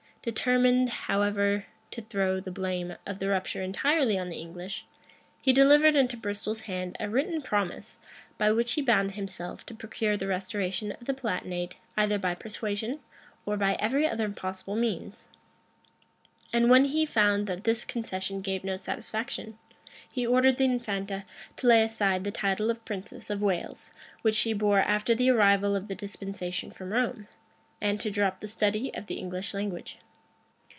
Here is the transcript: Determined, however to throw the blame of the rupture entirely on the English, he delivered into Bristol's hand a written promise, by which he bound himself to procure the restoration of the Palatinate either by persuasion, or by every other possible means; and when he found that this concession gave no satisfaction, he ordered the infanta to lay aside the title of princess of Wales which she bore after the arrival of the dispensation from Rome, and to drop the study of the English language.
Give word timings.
Determined, 0.23 0.87
however 1.09 1.65
to 1.89 2.03
throw 2.03 2.39
the 2.39 2.51
blame 2.51 2.95
of 3.07 3.17
the 3.17 3.27
rupture 3.29 3.63
entirely 3.63 4.19
on 4.19 4.29
the 4.29 4.37
English, 4.37 4.85
he 5.41 5.51
delivered 5.51 5.95
into 5.95 6.15
Bristol's 6.15 6.61
hand 6.61 6.95
a 6.99 7.09
written 7.09 7.41
promise, 7.41 7.97
by 8.37 8.51
which 8.51 8.73
he 8.73 8.83
bound 8.83 9.13
himself 9.13 9.65
to 9.65 9.73
procure 9.73 10.15
the 10.15 10.27
restoration 10.27 10.91
of 10.91 11.05
the 11.05 11.15
Palatinate 11.15 11.77
either 11.97 12.19
by 12.19 12.35
persuasion, 12.35 12.99
or 13.47 13.57
by 13.57 13.73
every 13.79 14.05
other 14.07 14.29
possible 14.29 14.75
means; 14.75 15.27
and 16.53 16.69
when 16.69 16.85
he 16.85 17.03
found 17.03 17.47
that 17.47 17.63
this 17.63 17.83
concession 17.83 18.41
gave 18.41 18.63
no 18.63 18.75
satisfaction, 18.75 19.57
he 20.11 20.23
ordered 20.27 20.57
the 20.57 20.65
infanta 20.65 21.23
to 21.57 21.65
lay 21.65 21.81
aside 21.81 22.23
the 22.23 22.29
title 22.31 22.69
of 22.69 22.85
princess 22.85 23.31
of 23.31 23.41
Wales 23.41 23.91
which 24.21 24.35
she 24.35 24.53
bore 24.53 24.81
after 24.81 25.15
the 25.15 25.31
arrival 25.31 25.75
of 25.75 25.87
the 25.87 25.95
dispensation 25.95 26.69
from 26.69 26.93
Rome, 26.93 27.27
and 27.81 27.99
to 27.99 28.11
drop 28.11 28.39
the 28.39 28.47
study 28.47 28.93
of 28.93 29.07
the 29.07 29.15
English 29.15 29.55
language. 29.55 29.97